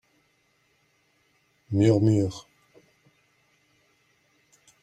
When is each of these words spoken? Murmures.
Murmures. 1.77 2.37